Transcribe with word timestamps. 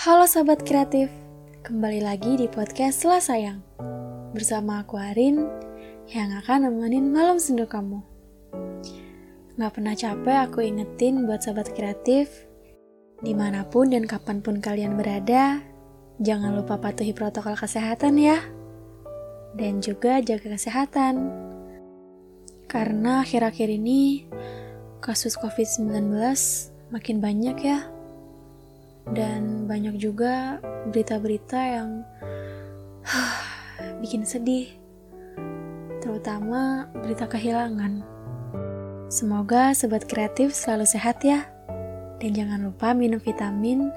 Halo 0.00 0.24
Sobat 0.24 0.64
Kreatif, 0.64 1.12
kembali 1.60 2.00
lagi 2.00 2.40
di 2.40 2.48
podcast 2.48 3.04
Selah 3.04 3.20
Sayang. 3.20 3.60
Bersama 4.32 4.80
aku 4.80 4.96
Arin, 4.96 5.44
yang 6.08 6.32
akan 6.40 6.72
nemenin 6.72 7.12
malam 7.12 7.36
sendu 7.36 7.68
kamu. 7.68 8.00
Gak 9.60 9.76
pernah 9.76 9.92
capek 9.92 10.48
aku 10.48 10.64
ingetin 10.64 11.28
buat 11.28 11.44
Sobat 11.44 11.76
Kreatif 11.76 12.32
Di 13.20 13.36
mana 13.36 13.68
pun 13.68 13.92
dan 13.92 14.08
kapan 14.08 14.40
pun 14.40 14.64
kalian 14.64 14.96
berada, 14.96 15.60
jangan 16.16 16.56
lupa 16.56 16.80
patuhi 16.80 17.12
protokol 17.12 17.52
kesehatan 17.52 18.16
ya. 18.16 18.40
Dan 19.52 19.84
juga 19.84 20.24
jaga 20.24 20.56
kesehatan. 20.56 21.28
Karena 22.72 23.20
akhir-akhir 23.20 23.68
ini 23.68 24.24
kasus 25.04 25.36
COVID-19 25.36 25.92
makin 26.88 27.20
banyak 27.20 27.58
ya 27.60 27.99
dan 29.08 29.64
banyak 29.64 29.96
juga 29.96 30.60
berita-berita 30.92 31.60
yang 31.60 32.04
bikin 34.00 34.28
sedih, 34.28 34.68
terutama 36.04 36.88
berita 37.00 37.24
kehilangan. 37.24 38.04
Semoga 39.10 39.74
sobat 39.74 40.06
kreatif 40.06 40.54
selalu 40.54 40.86
sehat 40.86 41.24
ya, 41.26 41.48
dan 42.22 42.30
jangan 42.30 42.60
lupa 42.70 42.94
minum 42.94 43.18
vitamin 43.18 43.90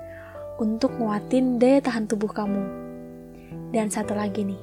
untuk 0.57 0.95
nguatin 0.97 1.61
daya 1.61 1.83
tahan 1.83 2.09
tubuh 2.09 2.31
kamu. 2.31 2.63
Dan 3.69 3.93
satu 3.93 4.17
lagi 4.17 4.45
nih, 4.45 4.61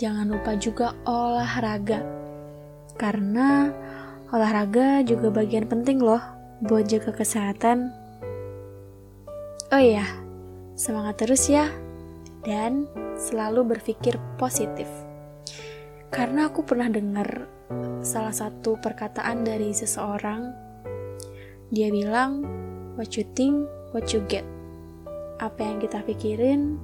jangan 0.00 0.30
lupa 0.30 0.56
juga 0.56 0.96
olahraga, 1.04 2.00
karena 2.96 3.68
olahraga 4.32 5.04
juga 5.04 5.28
bagian 5.28 5.68
penting 5.68 6.00
loh 6.00 6.22
buat 6.64 6.88
jaga 6.88 7.12
kesehatan 7.12 7.92
Oh 9.74 9.82
iya, 9.82 10.06
semangat 10.78 11.26
terus 11.26 11.50
ya, 11.50 11.66
dan 12.46 12.86
selalu 13.18 13.74
berpikir 13.74 14.14
positif. 14.38 14.86
Karena 16.14 16.46
aku 16.46 16.62
pernah 16.62 16.86
dengar 16.86 17.50
salah 17.98 18.30
satu 18.30 18.78
perkataan 18.78 19.42
dari 19.42 19.74
seseorang, 19.74 20.46
dia 21.74 21.90
bilang, 21.90 22.46
"What 22.94 23.18
you 23.18 23.26
think, 23.34 23.66
what 23.90 24.14
you 24.14 24.22
get." 24.30 24.46
Apa 25.42 25.66
yang 25.66 25.82
kita 25.82 26.06
pikirin 26.06 26.78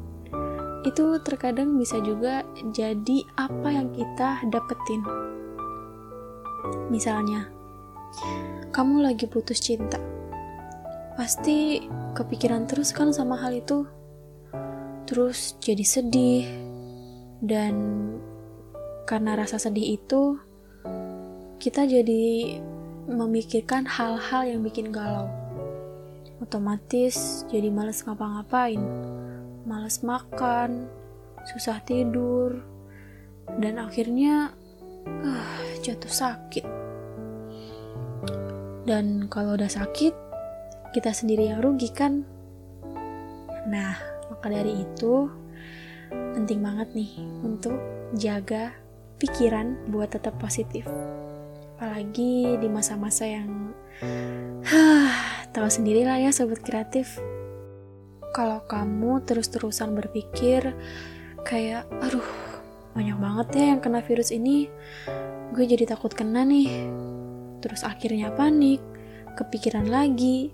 itu 0.82 1.14
terkadang 1.22 1.78
bisa 1.78 2.02
juga 2.02 2.42
jadi 2.74 3.22
apa 3.38 3.70
yang 3.70 3.94
kita 3.94 4.42
dapetin. 4.50 5.06
Misalnya, 6.90 7.54
kamu 8.74 9.06
lagi 9.06 9.30
putus 9.30 9.62
cinta 9.62 10.19
pasti 11.20 11.84
kepikiran 12.16 12.64
terus 12.64 12.96
kan 12.96 13.12
sama 13.12 13.36
hal 13.36 13.52
itu. 13.52 13.84
Terus 15.04 15.60
jadi 15.60 15.84
sedih. 15.84 16.48
Dan 17.44 17.76
karena 19.04 19.36
rasa 19.36 19.60
sedih 19.60 20.00
itu 20.00 20.40
kita 21.60 21.84
jadi 21.84 22.56
memikirkan 23.04 23.84
hal-hal 23.84 24.48
yang 24.48 24.64
bikin 24.64 24.88
galau. 24.88 25.28
Otomatis 26.40 27.44
jadi 27.52 27.68
males 27.68 28.00
ngapa-ngapain. 28.00 28.80
Males 29.68 30.00
makan 30.00 30.88
susah 31.52 31.84
tidur 31.84 32.64
dan 33.60 33.76
akhirnya 33.76 34.56
uh, 35.04 35.60
jatuh 35.84 36.08
sakit. 36.08 36.64
Dan 38.88 39.28
kalau 39.28 39.60
udah 39.60 39.68
sakit 39.68 40.29
kita 40.90 41.14
sendiri 41.14 41.50
yang 41.50 41.62
rugi 41.62 41.90
kan? 41.94 42.26
Nah, 43.70 43.94
maka 44.30 44.46
dari 44.50 44.82
itu 44.82 45.30
penting 46.10 46.60
banget 46.64 46.88
nih 46.94 47.12
untuk 47.46 47.78
jaga 48.18 48.74
pikiran 49.22 49.90
buat 49.92 50.10
tetap 50.10 50.34
positif. 50.42 50.88
Apalagi 51.76 52.58
di 52.58 52.68
masa-masa 52.68 53.24
yang 53.28 53.72
huh, 54.66 55.12
tahu 55.54 55.68
sendiri 55.70 56.02
lah 56.04 56.18
ya 56.18 56.34
sobat 56.34 56.60
kreatif. 56.64 57.20
Kalau 58.30 58.62
kamu 58.66 59.26
terus-terusan 59.26 59.94
berpikir 59.94 60.74
kayak 61.42 61.86
aduh 62.02 62.26
banyak 62.94 63.16
banget 63.16 63.46
ya 63.54 63.64
yang 63.74 63.80
kena 63.80 64.02
virus 64.02 64.34
ini, 64.34 64.66
gue 65.54 65.64
jadi 65.64 65.86
takut 65.86 66.10
kena 66.10 66.42
nih. 66.42 66.68
Terus 67.60 67.84
akhirnya 67.86 68.32
panik, 68.34 68.80
kepikiran 69.36 69.86
lagi, 69.86 70.50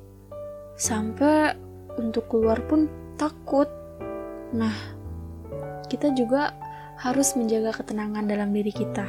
sampai 0.77 1.57
untuk 1.97 2.29
keluar 2.29 2.61
pun 2.69 2.87
takut. 3.17 3.69
Nah, 4.53 4.77
kita 5.89 6.13
juga 6.13 6.53
harus 7.01 7.37
menjaga 7.37 7.77
ketenangan 7.81 8.29
dalam 8.29 8.53
diri 8.53 8.73
kita. 8.73 9.05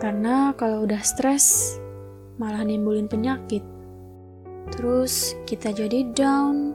Karena 0.00 0.56
kalau 0.56 0.88
udah 0.88 1.00
stres, 1.04 1.76
malah 2.40 2.64
nimbulin 2.64 3.08
penyakit. 3.08 3.62
Terus 4.72 5.36
kita 5.44 5.76
jadi 5.76 6.08
down. 6.14 6.72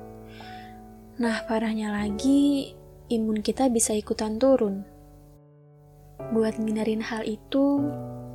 Nah, 1.15 1.37
parahnya 1.47 1.95
lagi, 1.95 2.75
imun 3.07 3.39
kita 3.39 3.71
bisa 3.71 3.95
ikutan 3.95 4.35
turun. 4.35 4.83
Buat 6.35 6.59
ngindarin 6.59 6.99
hal 6.99 7.23
itu, 7.23 7.87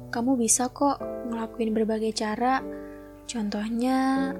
kamu 0.08 0.41
bisa 0.41 0.72
kok 0.72 0.98
ngelakuin 1.28 1.76
berbagai 1.76 2.16
cara. 2.16 2.64
Contohnya, 3.28 4.32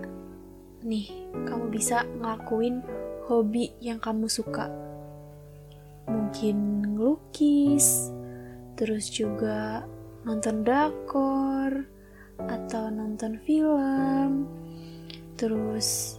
nih 0.81 1.09
kamu 1.47 1.73
bisa 1.73 2.05
ngelakuin 2.19 2.85
hobi 3.29 3.73
yang 3.81 4.01
kamu 4.01 4.27
suka. 4.27 4.69
Mungkin 6.11 6.83
ngelukis 6.83 8.11
terus 8.75 9.13
juga 9.13 9.85
nonton 10.25 10.65
drakor 10.65 11.85
atau 12.41 12.89
nonton 12.89 13.37
film 13.45 14.49
terus 15.37 16.17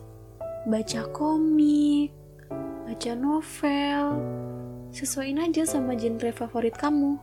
baca 0.70 1.06
komik 1.10 2.14
baca 2.92 3.16
novel. 3.16 4.04
Sesuaiin 4.92 5.40
aja 5.40 5.64
sama 5.64 5.96
genre 5.96 6.28
favorit 6.36 6.76
kamu. 6.76 7.16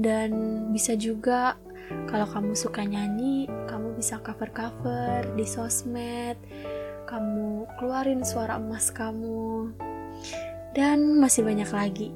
Dan 0.00 0.32
bisa 0.72 0.96
juga 0.96 1.60
kalau 2.10 2.26
kamu 2.26 2.52
suka 2.54 2.86
nyanyi, 2.86 3.50
kamu 3.66 3.98
bisa 3.98 4.18
cover-cover 4.22 5.26
di 5.34 5.46
sosmed, 5.46 6.38
kamu 7.06 7.66
keluarin 7.78 8.22
suara 8.22 8.58
emas 8.58 8.94
kamu, 8.94 9.74
dan 10.74 11.18
masih 11.18 11.42
banyak 11.42 11.70
lagi. 11.70 12.08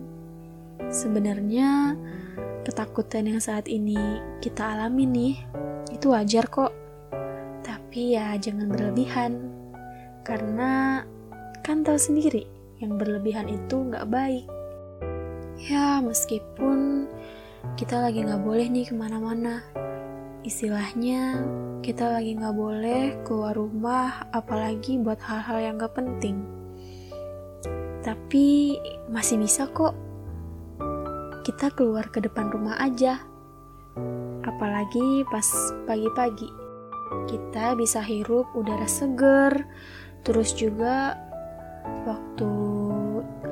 Sebenarnya, 0.90 1.98
ketakutan 2.62 3.26
yang 3.30 3.42
saat 3.42 3.66
ini 3.66 4.22
kita 4.38 4.78
alami 4.78 5.04
nih, 5.06 5.34
itu 5.90 6.10
wajar 6.14 6.46
kok. 6.46 6.72
Tapi 7.66 8.18
ya 8.18 8.34
jangan 8.38 8.70
berlebihan, 8.70 9.50
karena 10.22 11.02
kan 11.66 11.82
tahu 11.82 11.98
sendiri, 11.98 12.46
yang 12.78 12.98
berlebihan 12.98 13.50
itu 13.50 13.90
nggak 13.90 14.06
baik. 14.10 14.46
Ya, 15.54 16.02
meskipun 16.02 17.06
kita 17.74 17.98
lagi 18.04 18.20
nggak 18.20 18.44
boleh 18.44 18.68
nih 18.68 18.86
ke 18.86 18.94
mana-mana. 18.94 19.64
Istilahnya, 20.44 21.40
kita 21.80 22.12
lagi 22.12 22.36
nggak 22.36 22.52
boleh 22.52 23.02
keluar 23.24 23.56
rumah, 23.56 24.28
apalagi 24.28 25.00
buat 25.00 25.16
hal-hal 25.24 25.58
yang 25.72 25.74
gak 25.80 25.96
penting. 25.96 26.44
Tapi 28.04 28.76
masih 29.08 29.40
bisa 29.40 29.64
kok. 29.72 29.96
Kita 31.48 31.72
keluar 31.72 32.12
ke 32.12 32.20
depan 32.20 32.52
rumah 32.52 32.76
aja. 32.76 33.24
Apalagi 34.44 35.24
pas 35.32 35.48
pagi-pagi. 35.88 36.52
Kita 37.24 37.72
bisa 37.72 38.04
hirup 38.04 38.52
udara 38.52 38.84
seger, 38.84 39.64
terus 40.24 40.52
juga 40.52 41.16
waktu 42.04 42.52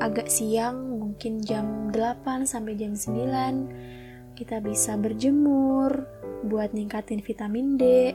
agak 0.01 0.29
siang 0.29 1.01
mungkin 1.01 1.41
jam 1.45 1.89
8 1.93 2.49
sampai 2.49 2.75
jam 2.77 2.97
9 2.97 4.02
kita 4.33 4.59
bisa 4.65 4.97
berjemur 4.97 6.09
buat 6.49 6.75
ningkatin 6.75 7.23
vitamin 7.23 7.79
D, 7.79 8.13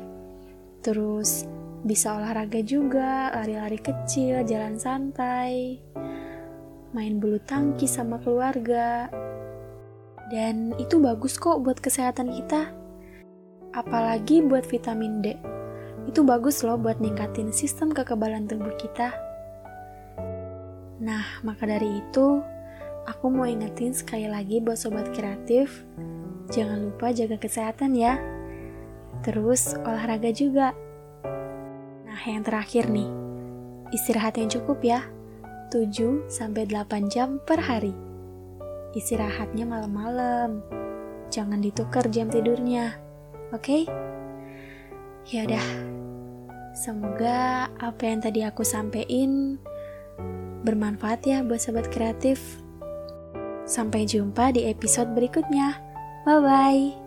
terus 0.84 1.48
bisa 1.86 2.18
olahraga 2.18 2.60
juga, 2.66 3.31
lari-lari 3.31 3.80
kecil, 3.80 4.44
jalan 4.44 4.75
santai, 4.75 5.80
main 6.92 7.22
bulu 7.22 7.40
tangkis 7.46 7.96
sama 7.96 8.18
keluarga. 8.19 9.08
Dan 10.28 10.75
itu 10.75 11.00
bagus 11.00 11.40
kok 11.40 11.64
buat 11.64 11.80
kesehatan 11.80 12.36
kita. 12.36 12.75
Apalagi 13.72 14.44
buat 14.44 14.68
vitamin 14.68 15.24
D. 15.24 15.38
Itu 16.10 16.28
bagus 16.28 16.63
loh 16.66 16.75
buat 16.75 17.00
ningkatin 17.00 17.56
sistem 17.56 17.96
kekebalan 17.96 18.48
tubuh 18.50 18.75
kita. 18.75 19.16
Nah, 20.98 21.24
maka 21.46 21.70
dari 21.70 22.02
itu, 22.02 22.42
Aku 23.07 23.31
mau 23.31 23.48
ingetin 23.48 23.95
sekali 23.95 24.27
lagi 24.27 24.59
buat 24.59 24.75
sobat 24.75 25.15
kreatif, 25.15 25.88
jangan 26.51 26.92
lupa 26.92 27.15
jaga 27.15 27.39
kesehatan 27.39 27.95
ya. 27.95 28.19
Terus 29.24 29.80
olahraga 29.80 30.27
juga. 30.36 30.75
Nah, 32.04 32.19
yang 32.27 32.44
terakhir 32.44 32.92
nih, 32.92 33.07
istirahat 33.95 34.36
yang 34.36 34.51
cukup 34.51 34.83
ya. 34.83 35.07
7 35.71 36.27
sampai 36.27 36.68
8 36.68 37.07
jam 37.07 37.39
per 37.48 37.63
hari. 37.63 37.95
Istirahatnya 38.92 39.63
malam-malam. 39.63 40.60
Jangan 41.31 41.63
ditukar 41.63 42.12
jam 42.12 42.27
tidurnya. 42.27 43.00
Oke? 43.56 43.88
Okay? 43.88 45.31
Ya 45.31 45.48
udah. 45.48 45.68
Semoga 46.75 47.71
apa 47.80 48.03
yang 48.03 48.19
tadi 48.19 48.44
aku 48.44 48.68
sampein 48.68 49.63
bermanfaat 50.68 51.24
ya 51.24 51.39
buat 51.39 51.63
sobat 51.63 51.88
kreatif. 51.88 52.67
Sampai 53.68 54.08
jumpa 54.08 54.56
di 54.56 54.66
episode 54.66 55.12
berikutnya. 55.12 55.75
Bye 56.24 56.40
bye. 56.40 57.06